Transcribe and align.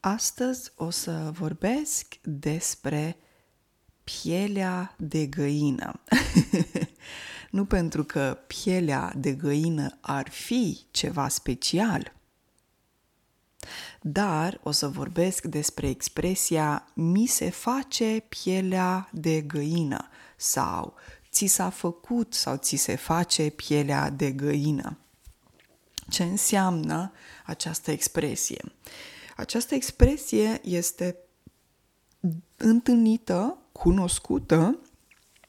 Astăzi 0.00 0.72
o 0.76 0.90
să 0.90 1.30
vorbesc 1.32 2.14
despre 2.22 3.16
pielea 4.04 4.94
de 4.98 5.26
găină. 5.26 6.00
nu 7.50 7.64
pentru 7.64 8.04
că 8.04 8.38
pielea 8.46 9.12
de 9.16 9.32
găină 9.32 9.98
ar 10.00 10.30
fi 10.30 10.80
ceva 10.90 11.28
special, 11.28 12.12
dar 14.00 14.60
o 14.62 14.70
să 14.70 14.88
vorbesc 14.88 15.44
despre 15.44 15.88
expresia 15.88 16.88
mi 16.94 17.26
se 17.26 17.50
face 17.50 18.24
pielea 18.28 19.08
de 19.12 19.40
găină 19.40 20.08
sau 20.36 20.94
ți 21.30 21.46
s-a 21.46 21.70
făcut 21.70 22.34
sau 22.34 22.56
ți 22.56 22.76
se 22.76 22.96
face 22.96 23.50
pielea 23.50 24.10
de 24.10 24.30
găină. 24.30 24.98
Ce 26.08 26.22
înseamnă 26.22 27.12
această 27.46 27.90
expresie? 27.90 28.72
Această 29.40 29.74
expresie 29.74 30.60
este 30.64 31.16
întâlnită, 32.56 33.58
cunoscută 33.72 34.78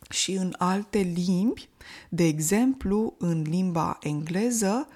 și 0.09 0.31
în 0.31 0.55
alte 0.57 0.97
limbi, 0.99 1.69
de 2.09 2.23
exemplu 2.23 3.15
în 3.17 3.41
limba 3.41 3.97
engleză, 4.01 4.87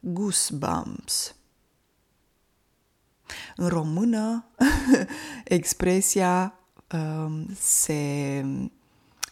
goosebumps. 0.00 1.34
În 3.56 3.68
română, 3.68 4.44
expresia 5.44 6.58
um, 6.92 7.54
se, 7.54 7.94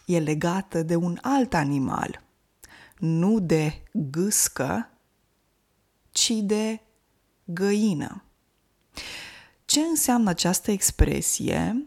e 0.05 0.19
legată 0.19 0.83
de 0.83 0.95
un 0.95 1.17
alt 1.21 1.53
animal, 1.53 2.23
nu 2.97 3.39
de 3.39 3.83
gâscă, 3.93 4.89
ci 6.11 6.31
de 6.31 6.81
găină. 7.43 8.23
Ce 9.69 9.79
înseamnă 9.79 10.29
această 10.29 10.71
expresie? 10.71 11.85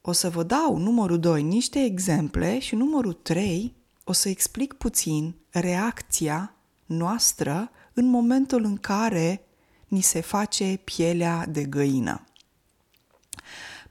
O 0.00 0.12
să 0.12 0.30
vă 0.30 0.42
dau 0.42 0.76
numărul 0.76 1.20
2 1.20 1.42
niște 1.42 1.84
exemple 1.84 2.58
și 2.58 2.74
numărul 2.74 3.12
3 3.12 3.74
o 4.04 4.12
să 4.12 4.28
explic 4.28 4.72
puțin 4.72 5.34
reacția 5.50 6.54
noastră 6.86 7.70
în 7.92 8.06
momentul 8.06 8.64
în 8.64 8.76
care 8.76 9.44
ni 9.88 10.00
se 10.00 10.20
face 10.20 10.80
pielea 10.84 11.46
de 11.46 11.64
găină. 11.64 12.24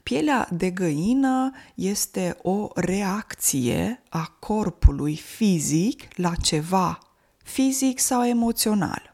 Pielea 0.03 0.47
de 0.51 0.69
găină 0.69 1.51
este 1.75 2.37
o 2.41 2.67
reacție 2.75 4.03
a 4.09 4.35
corpului 4.39 5.15
fizic 5.15 6.17
la 6.17 6.35
ceva 6.35 6.99
fizic 7.43 7.99
sau 7.99 8.25
emoțional. 8.25 9.10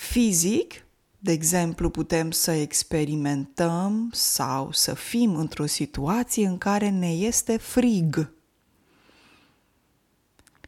Fizic, 0.00 0.84
de 1.18 1.32
exemplu, 1.32 1.90
putem 1.90 2.30
să 2.30 2.50
experimentăm 2.50 4.10
sau 4.12 4.72
să 4.72 4.94
fim 4.94 5.36
într-o 5.36 5.66
situație 5.66 6.46
în 6.46 6.58
care 6.58 6.88
ne 6.88 7.12
este 7.12 7.56
frig. 7.56 8.32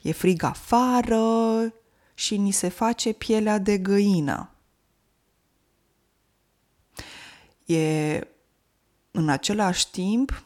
E 0.03 0.12
frig 0.12 0.42
afară 0.42 1.75
și 2.14 2.36
ni 2.36 2.50
se 2.50 2.69
face 2.69 3.12
pielea 3.12 3.58
de 3.58 3.78
găină. 3.78 4.50
E 7.64 8.20
în 9.10 9.28
același 9.28 9.91
timp 9.91 10.44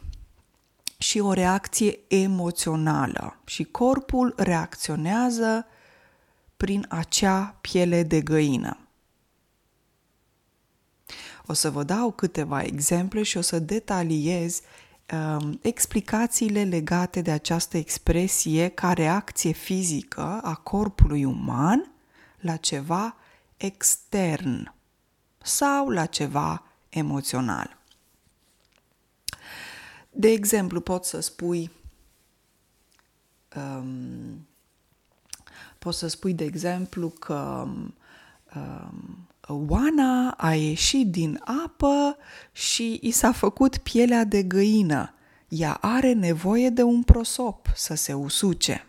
și 0.98 1.18
o 1.18 1.32
reacție 1.32 1.98
emoțională 2.08 3.40
și 3.44 3.64
corpul 3.64 4.34
reacționează 4.36 5.66
prin 6.56 6.86
acea 6.88 7.56
piele 7.60 8.02
de 8.02 8.20
găină. 8.20 8.78
O 11.46 11.52
să 11.52 11.70
vă 11.70 11.82
dau 11.82 12.12
câteva 12.12 12.62
exemple 12.62 13.22
și 13.22 13.36
o 13.36 13.40
să 13.40 13.58
detaliez 13.58 14.60
um, 15.12 15.58
explicațiile 15.62 16.64
legate 16.64 17.20
de 17.20 17.30
această 17.30 17.76
expresie 17.76 18.68
ca 18.68 18.92
reacție 18.92 19.52
fizică 19.52 20.40
a 20.42 20.54
corpului 20.54 21.24
uman 21.24 21.90
la 22.40 22.56
ceva 22.56 23.16
extern 23.56 24.74
sau 25.42 25.88
la 25.88 26.06
ceva 26.06 26.66
emoțional. 26.88 27.78
De 30.10 30.28
exemplu, 30.28 30.80
pot 30.80 31.04
să 31.04 31.20
spui 31.20 31.70
um, 33.56 34.46
poți 35.78 35.98
să 35.98 36.06
spui, 36.06 36.34
de 36.34 36.44
exemplu, 36.44 37.08
că 37.08 37.66
um, 38.54 39.26
Oana 39.48 40.30
a 40.30 40.54
ieșit 40.54 41.10
din 41.10 41.40
apă 41.64 42.16
și 42.52 42.98
i 43.02 43.10
s-a 43.10 43.32
făcut 43.32 43.76
pielea 43.76 44.24
de 44.24 44.42
găină. 44.42 45.14
Ea 45.48 45.78
are 45.80 46.12
nevoie 46.12 46.68
de 46.68 46.82
un 46.82 47.02
prosop 47.02 47.72
să 47.74 47.94
se 47.94 48.12
usuce. 48.12 48.86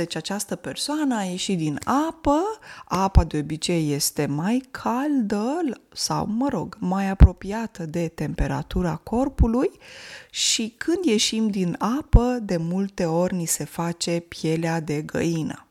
Deci 0.00 0.16
această 0.16 0.56
persoană 0.56 1.16
a 1.16 1.22
ieșit 1.22 1.58
din 1.58 1.78
apă, 1.84 2.42
apa 2.84 3.24
de 3.24 3.38
obicei 3.38 3.92
este 3.92 4.26
mai 4.26 4.68
caldă 4.70 5.60
sau, 5.92 6.26
mă 6.26 6.48
rog, 6.48 6.76
mai 6.78 7.08
apropiată 7.08 7.86
de 7.86 8.08
temperatura 8.08 8.96
corpului 8.96 9.70
și 10.30 10.74
când 10.78 11.04
ieșim 11.04 11.50
din 11.50 11.76
apă, 11.78 12.38
de 12.42 12.56
multe 12.56 13.04
ori 13.04 13.34
ni 13.34 13.44
se 13.46 13.64
face 13.64 14.20
pielea 14.20 14.80
de 14.80 15.02
găină. 15.02 15.66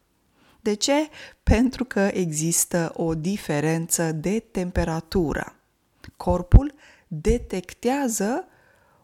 De 0.61 0.73
ce? 0.73 1.09
Pentru 1.43 1.83
că 1.83 2.09
există 2.13 2.93
o 2.95 3.15
diferență 3.15 4.11
de 4.11 4.39
temperatură. 4.39 5.55
Corpul 6.17 6.73
detectează 7.07 8.47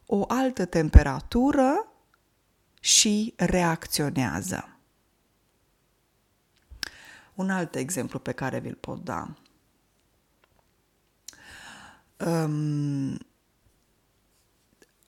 o 0.05 0.23
altă 0.27 0.65
temperatură 0.65 1.87
și 2.79 3.33
reacționează. 3.35 4.69
Un 7.35 7.49
alt 7.49 7.75
exemplu 7.75 8.19
pe 8.19 8.31
care 8.31 8.59
vi-l 8.59 8.77
pot 8.79 9.03
da. 9.03 9.27
Um, 12.25 13.17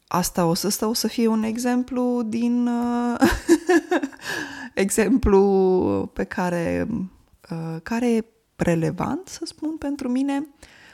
asta 0.08 0.46
o 0.46 0.54
să, 0.54 0.86
o 0.86 0.94
să 0.94 1.08
fie 1.08 1.28
un 1.28 1.44
exemplu 1.44 2.24
din 2.24 2.68
uh, 2.68 3.20
exemplu 4.74 6.12
pe 6.14 6.24
care, 6.24 6.88
uh, 7.50 7.78
care 7.84 8.16
e 8.16 8.26
relevant, 8.56 9.28
să 9.28 9.42
spun, 9.46 9.78
pentru 9.78 10.10
mine. 10.10 10.48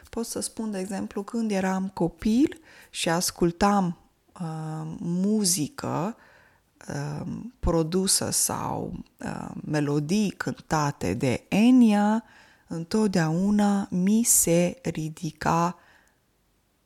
Pot 0.09 0.25
să 0.25 0.39
spun, 0.39 0.71
de 0.71 0.79
exemplu, 0.79 1.23
când 1.23 1.51
eram 1.51 1.87
copil 1.93 2.61
și 2.89 3.09
ascultam 3.09 3.97
uh, 4.41 4.95
muzică 4.99 6.15
uh, 6.17 6.23
produsă 7.59 8.29
sau 8.29 8.93
uh, 9.17 9.49
melodii 9.65 10.29
cântate 10.29 11.13
de 11.13 11.45
Enya, 11.47 12.23
întotdeauna 12.67 13.87
mi 13.91 14.23
se 14.23 14.79
ridica 14.83 15.77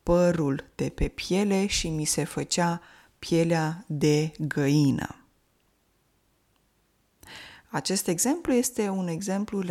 părul 0.03 0.63
de 0.75 0.89
pe 0.89 1.07
piele 1.07 1.65
și 1.65 1.89
mi 1.89 2.05
se 2.05 2.23
făcea 2.23 2.81
pielea 3.19 3.83
de 3.87 4.31
găină. 4.39 5.15
Acest 7.69 8.07
exemplu 8.07 8.53
este 8.53 8.89
un 8.89 9.07
exemplu 9.07 9.63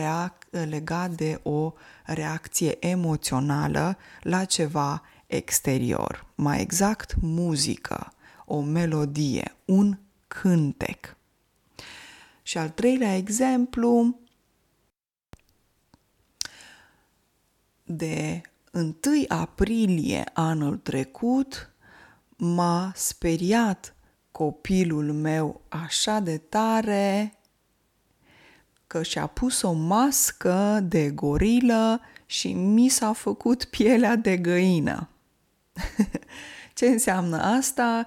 legat 0.51 1.11
de 1.11 1.41
o 1.43 1.73
reacție 2.05 2.87
emoțională 2.87 3.97
la 4.21 4.45
ceva 4.45 5.03
exterior, 5.27 6.27
mai 6.35 6.61
exact 6.61 7.15
muzică, 7.21 8.13
o 8.45 8.61
melodie, 8.61 9.57
un 9.65 9.99
cântec. 10.29 11.17
Și 12.43 12.59
al 12.59 12.69
treilea 12.71 13.17
exemplu 13.17 14.19
de 17.84 18.41
1 18.73 18.95
aprilie 19.28 20.25
anul 20.33 20.77
trecut 20.77 21.71
m-a 22.37 22.93
speriat 22.95 23.95
copilul 24.31 25.13
meu 25.13 25.61
așa 25.69 26.21
de 26.21 26.39
tare 26.39 27.39
că 28.87 29.03
și-a 29.03 29.27
pus 29.27 29.63
o 29.63 29.72
mască 29.72 30.81
de 30.83 31.11
gorilă 31.11 32.01
și 32.27 32.53
mi 32.53 32.89
s-a 32.89 33.13
făcut 33.13 33.65
pielea 33.65 34.17
de 34.17 34.37
găină. 34.37 35.09
Ce 36.75 36.87
înseamnă 36.87 37.43
asta? 37.43 38.07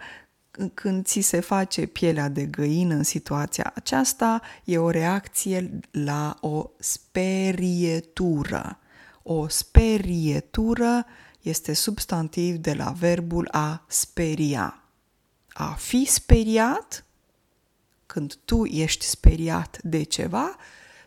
Când 0.73 1.05
ți 1.05 1.19
se 1.19 1.39
face 1.39 1.85
pielea 1.85 2.29
de 2.29 2.45
găină 2.45 2.93
în 2.93 3.03
situația 3.03 3.71
aceasta, 3.75 4.41
e 4.63 4.77
o 4.77 4.89
reacție 4.89 5.79
la 5.91 6.37
o 6.41 6.69
sperietură. 6.79 8.79
O 9.23 9.47
sperietură 9.47 11.05
este 11.41 11.73
substantiv 11.73 12.55
de 12.55 12.73
la 12.73 12.91
verbul 12.91 13.47
a 13.51 13.85
speria. 13.87 14.83
A 15.53 15.73
fi 15.73 16.05
speriat 16.05 17.05
când 18.05 18.35
tu 18.45 18.65
ești 18.65 19.05
speriat 19.05 19.79
de 19.83 20.03
ceva, 20.03 20.55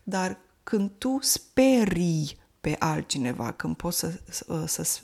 dar 0.02 0.38
când 0.62 0.90
tu 0.98 1.18
sperii 1.20 2.40
pe 2.60 2.76
altcineva, 2.78 3.52
când 3.52 3.76
poți 3.76 3.98
să, 3.98 4.20
să, 4.28 4.64
să, 4.66 5.00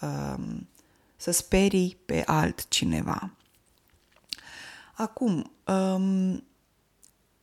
um, 0.00 0.68
să 1.16 1.30
sperii 1.30 1.98
pe 2.04 2.22
altcineva. 2.26 3.32
Acum, 4.92 5.52
um, 5.66 6.44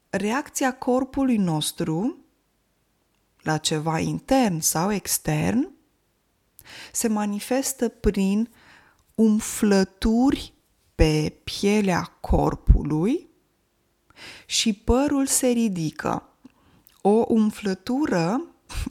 reacția 0.10 0.74
corpului 0.74 1.38
nostru 1.38 2.18
la 3.42 3.58
ceva 3.58 4.00
intern 4.00 4.60
sau 4.60 4.92
extern 4.92 5.72
se 6.92 7.08
manifestă 7.08 7.88
prin 7.88 8.50
umflături 9.16 10.54
pe 10.96 11.34
pielea 11.44 12.02
corpului 12.20 13.30
și 14.46 14.74
părul 14.74 15.26
se 15.26 15.48
ridică. 15.48 16.24
O 17.02 17.26
umflătură 17.28 18.42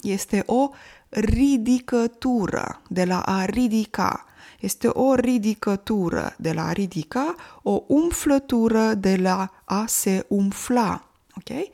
este 0.03 0.43
o 0.47 0.71
ridicătură, 1.09 2.83
de 2.89 3.05
la 3.05 3.21
a 3.21 3.45
ridica. 3.45 4.28
Este 4.61 4.89
o 4.89 5.15
ridicătură 5.15 6.35
de 6.39 6.53
la 6.53 6.67
a 6.67 6.73
ridica, 6.73 7.35
o 7.63 7.83
umflătură 7.87 8.95
de 8.95 9.17
la 9.17 9.63
a 9.65 9.87
se 9.87 10.25
umfla. 10.29 11.11
Ok? 11.35 11.69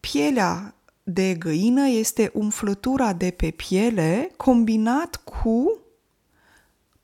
Pielea 0.00 0.74
de 1.02 1.34
găină 1.34 1.88
este 1.88 2.30
umflătura 2.34 3.12
de 3.12 3.30
pe 3.30 3.50
piele 3.50 4.30
combinat 4.36 5.16
cu 5.16 5.78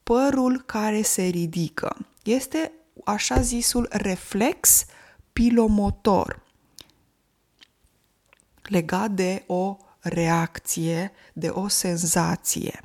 părul 0.03 0.61
care 0.61 1.03
se 1.03 1.23
ridică. 1.23 1.97
Este 2.25 2.73
așa 3.05 3.41
zisul 3.41 3.89
reflex 3.91 4.85
pilomotor 5.33 6.45
legat 8.69 9.11
de 9.11 9.45
o 9.47 9.77
reacție, 10.01 11.13
de 11.33 11.49
o 11.49 11.69
senzație. 11.69 12.81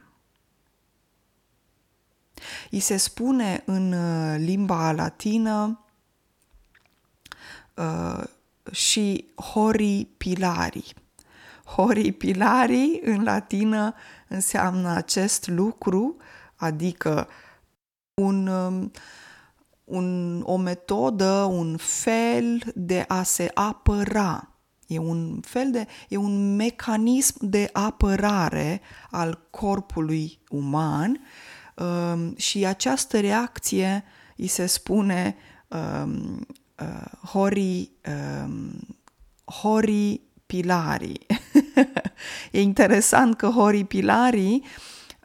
I 2.70 2.80
se 2.80 2.98
spune 2.98 3.64
în 3.66 3.92
uh, 3.92 4.36
limba 4.38 4.92
latină 4.92 5.86
uh, 7.76 8.24
și 8.72 9.26
hori 9.36 10.08
pilari. 10.18 10.94
Hori 11.66 12.12
pilari 12.12 13.00
în 13.04 13.24
latină 13.24 13.94
înseamnă 14.28 14.90
acest 14.90 15.48
lucru, 15.48 16.18
adică 16.56 17.28
un, 18.14 18.48
um, 18.48 18.92
un, 19.84 20.42
o 20.46 20.58
metodă, 20.58 21.32
un 21.52 21.78
fel 21.78 22.72
de 22.76 23.06
a 23.08 23.24
se 23.24 23.52
apăra. 23.54 24.46
E 24.88 24.98
un 24.98 25.40
fel 25.42 25.72
de, 25.72 25.88
e 26.10 26.18
un 26.18 26.56
mecanism 26.56 27.36
de 27.46 27.70
apărare 27.74 28.82
al 29.10 29.48
corpului 29.50 30.40
uman 30.50 31.10
um, 31.10 31.20
și 32.36 32.66
această 32.66 33.20
reacție 33.20 34.04
îi 34.38 34.48
se 34.48 34.66
spune 34.66 35.36
um, 35.68 36.48
uh, 36.80 37.28
hori, 37.30 37.92
um, 38.44 38.88
hori 39.46 40.22
pilari. 40.46 41.26
e 42.52 42.62
interesant 42.62 43.36
că 43.36 43.48
hori 43.48 43.84
pilari 43.84 44.62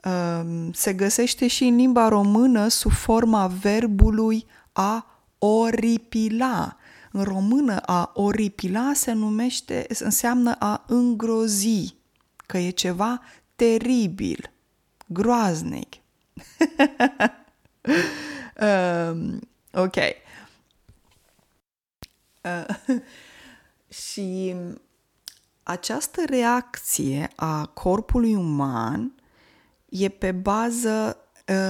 um, 0.04 0.72
se 0.72 0.93
găsește 0.93 1.46
și 1.46 1.64
în 1.64 1.76
limba 1.76 2.08
română 2.08 2.69
sub 2.69 2.92
forma 2.92 3.46
verbului 3.46 4.46
a 4.72 5.06
oripila. 5.38 6.76
În 7.10 7.22
română 7.22 7.76
a 7.76 8.10
oripila 8.14 8.92
se 8.94 9.12
numește, 9.12 9.87
înseamnă 9.99 10.56
a 10.58 10.84
îngrozi, 10.87 11.94
că 12.46 12.58
e 12.58 12.70
ceva 12.70 13.20
teribil, 13.56 14.50
groaznic. 15.06 15.94
Um, 18.61 19.41
ok. 19.73 19.97
Uh, 22.43 22.77
și 23.88 24.55
această 25.62 26.23
reacție 26.29 27.31
a 27.37 27.67
corpului 27.67 28.35
uman 28.35 29.15
e 29.88 30.09
pe 30.09 30.33
bază, 30.33 31.17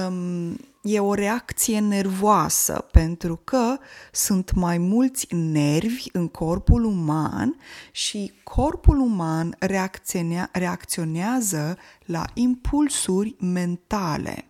um, 0.07 0.57
e 0.81 0.99
o 0.99 1.13
reacție 1.13 1.79
nervoasă, 1.79 2.87
pentru 2.91 3.35
că 3.43 3.77
sunt 4.11 4.53
mai 4.53 4.77
mulți 4.77 5.27
nervi 5.35 6.05
în 6.11 6.27
corpul 6.27 6.83
uman 6.83 7.55
și 7.91 8.33
corpul 8.43 8.99
uman 8.99 9.55
reacționea, 9.59 10.49
reacționează 10.51 11.77
la 12.05 12.25
impulsuri 12.33 13.35
mentale. 13.39 14.46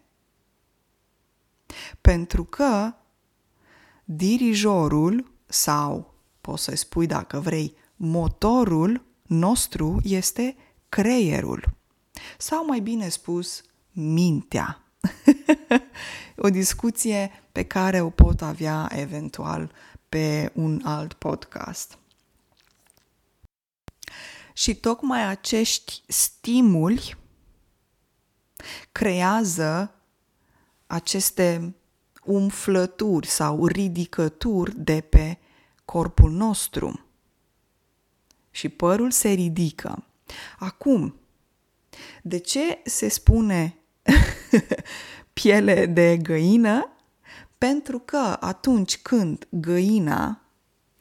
Pentru 2.01 2.43
că 2.43 2.93
dirijorul 4.03 5.31
sau, 5.45 6.13
poți 6.41 6.63
să 6.63 6.75
spui 6.75 7.05
dacă 7.05 7.39
vrei, 7.39 7.75
motorul 7.95 9.05
nostru 9.23 9.99
este 10.03 10.55
creierul. 10.89 11.75
Sau 12.37 12.65
mai 12.65 12.79
bine 12.79 13.09
spus, 13.09 13.63
mintea. 13.91 14.81
o 16.45 16.49
discuție 16.49 17.31
pe 17.51 17.63
care 17.63 18.01
o 18.01 18.09
pot 18.09 18.41
avea 18.41 18.89
eventual 18.91 19.71
pe 20.09 20.51
un 20.53 20.81
alt 20.83 21.13
podcast. 21.13 21.97
Și 24.53 24.75
tocmai 24.75 25.27
acești 25.27 26.01
stimuli 26.07 27.17
creează 28.91 29.96
aceste 30.87 31.75
umflături 32.23 33.27
sau 33.27 33.65
ridicături 33.65 34.79
de 34.79 35.01
pe 35.01 35.37
corpul 35.85 36.31
nostru. 36.31 37.05
Și 38.51 38.69
părul 38.69 39.11
se 39.11 39.29
ridică. 39.29 40.05
Acum, 40.59 41.15
de 42.23 42.37
ce 42.37 42.81
se 42.85 43.07
spune 43.07 43.77
piele 45.33 45.85
de 45.85 46.17
găină? 46.17 46.91
Pentru 47.57 47.99
că 47.99 48.37
atunci 48.39 48.97
când 48.97 49.47
găina 49.49 50.41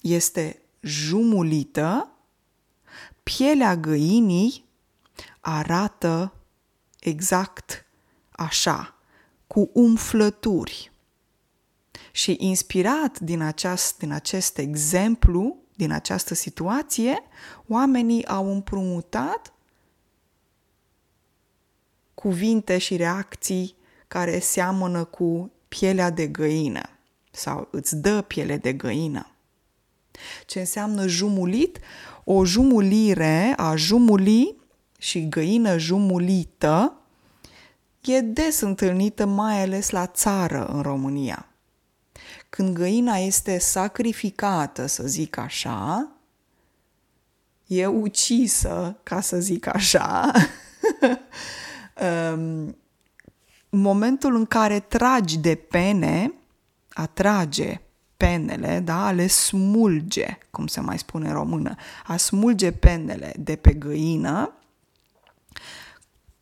este 0.01 0.63
jumulită, 0.81 2.11
pielea 3.23 3.77
găinii 3.77 4.65
arată 5.41 6.33
exact 7.01 7.87
așa, 8.31 8.96
cu 9.47 9.71
umflături. 9.73 10.91
Și 12.13 12.37
inspirat 12.39 13.21
din, 13.21 13.41
aceast, 13.41 13.99
din 13.99 14.13
acest 14.13 14.59
exemplu, 14.59 15.57
din 15.75 15.93
această 15.93 16.35
situație, 16.35 17.19
oamenii 17.69 18.27
au 18.27 18.53
împrumutat 18.53 19.53
cuvinte 22.15 22.79
și 22.79 22.97
reacții 22.97 23.77
care 24.09 24.39
seamănă 24.39 25.05
cu 25.05 25.53
pielea 25.69 26.11
de 26.11 26.27
găină 26.27 26.89
sau 27.31 27.69
îți 27.71 27.97
dă 27.97 28.23
piele 28.23 28.57
de 28.57 28.73
găină. 28.73 29.31
Ce 30.47 30.59
înseamnă 30.59 31.07
jumulit? 31.07 31.79
O 32.25 32.45
jumulire 32.45 33.55
a 33.57 33.77
jumuli 33.77 34.57
și 34.99 35.29
găină 35.29 35.79
jumulită 35.79 37.01
e 38.07 38.21
des 38.21 38.61
întâlnită 38.61 39.27
mai 39.27 39.63
ales 39.63 39.91
la 39.91 40.07
țară 40.07 40.67
în 40.67 40.83
România. 40.83 41.47
Când 42.49 42.75
găina 42.75 43.17
este 43.17 43.59
sacrificată, 43.59 44.87
să 44.87 45.07
zic 45.07 45.37
așa, 45.37 46.11
e 47.67 47.87
ucisă, 47.87 48.97
ca 49.03 49.21
să 49.21 49.41
zic 49.41 49.67
așa, 49.67 50.31
um, 52.33 52.77
momentul 53.69 54.35
în 54.35 54.47
care 54.47 54.81
tragi 54.81 55.39
de 55.39 55.55
pene, 55.55 56.33
atrage 56.93 57.81
penele, 58.17 58.81
da, 58.81 59.07
a 59.07 59.11
le 59.11 59.27
smulge, 59.27 60.39
cum 60.51 60.67
se 60.67 60.81
mai 60.81 60.99
spune 60.99 61.29
în 61.29 61.35
română, 61.35 61.75
a 62.07 62.17
smulge 62.17 62.73
penele 62.73 63.33
de 63.39 63.57
pe 63.57 63.73
găină, 63.73 64.53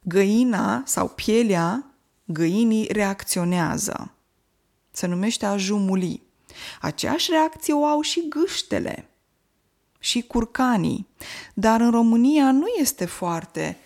găina 0.04 0.82
sau 0.87 1.08
pielea 1.08 1.94
găinii 2.25 2.88
reacționează. 2.92 4.12
Se 4.90 5.06
numește 5.06 5.46
a 5.46 5.56
jumuli. 5.56 6.23
Aceeași 6.80 7.30
reacție 7.30 7.73
o 7.73 7.84
au 7.84 8.00
și 8.00 8.28
gâștele 8.28 9.08
și 9.99 10.23
curcanii, 10.23 11.06
dar 11.54 11.80
în 11.80 11.90
România 11.90 12.50
nu 12.50 12.66
este 12.80 13.04
foarte 13.04 13.76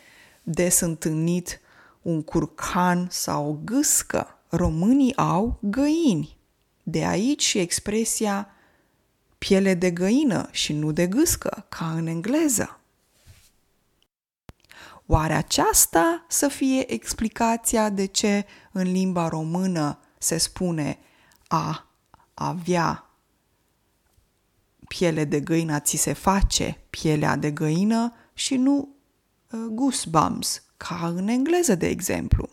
des 0.42 0.80
întâlnit 0.80 1.60
un 2.02 2.22
curcan 2.22 3.06
sau 3.10 3.48
o 3.48 3.56
gâscă. 3.64 4.38
Românii 4.48 5.16
au 5.16 5.58
găini. 5.60 6.36
De 6.82 7.04
aici 7.04 7.42
și 7.42 7.58
expresia 7.58 8.48
piele 9.38 9.74
de 9.74 9.90
găină 9.90 10.48
și 10.50 10.72
nu 10.72 10.92
de 10.92 11.06
gâscă, 11.06 11.66
ca 11.68 11.90
în 11.90 12.06
engleză. 12.06 12.77
Oare 15.10 15.34
aceasta 15.34 16.24
să 16.28 16.48
fie 16.48 16.92
explicația 16.92 17.88
de 17.88 18.04
ce 18.04 18.46
în 18.72 18.92
limba 18.92 19.28
română 19.28 19.98
se 20.18 20.38
spune 20.38 20.98
a 21.46 21.86
avea 22.34 23.10
piele 24.88 25.24
de 25.24 25.40
găină, 25.40 25.80
ți 25.80 25.96
se 25.96 26.12
face 26.12 26.80
pielea 26.90 27.36
de 27.36 27.50
găină 27.50 28.14
și 28.34 28.56
nu 28.56 28.88
uh, 29.50 29.60
goosebumps, 29.70 30.62
ca 30.76 31.12
în 31.16 31.28
engleză, 31.28 31.74
de 31.74 31.86
exemplu. 31.86 32.48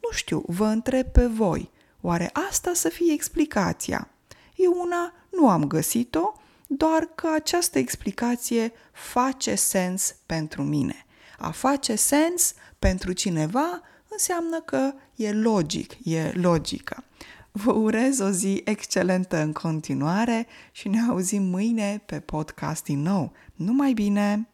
Nu 0.00 0.10
știu, 0.10 0.42
vă 0.46 0.66
întreb 0.66 1.06
pe 1.06 1.26
voi, 1.26 1.70
oare 2.00 2.30
asta 2.50 2.70
să 2.74 2.88
fie 2.88 3.12
explicația? 3.12 4.10
Eu 4.54 4.74
una 4.80 5.12
nu 5.30 5.48
am 5.48 5.64
găsit-o, 5.64 6.32
doar 6.66 7.04
că 7.14 7.28
această 7.34 7.78
explicație 7.78 8.72
face 8.92 9.54
sens 9.54 10.14
pentru 10.26 10.62
mine. 10.62 11.02
A 11.38 11.50
face 11.50 11.94
sens 11.94 12.54
pentru 12.78 13.12
cineva 13.12 13.80
înseamnă 14.08 14.60
că 14.60 14.92
e 15.14 15.32
logic, 15.32 15.96
e 16.04 16.32
logică. 16.34 17.04
Vă 17.52 17.72
urez 17.72 18.18
o 18.18 18.30
zi 18.30 18.62
excelentă 18.64 19.36
în 19.36 19.52
continuare 19.52 20.46
și 20.72 20.88
ne 20.88 21.00
auzim 21.08 21.42
mâine 21.42 22.02
pe 22.06 22.20
podcast 22.20 22.84
din 22.84 23.02
nou. 23.02 23.32
Numai 23.54 23.92
bine! 23.92 24.48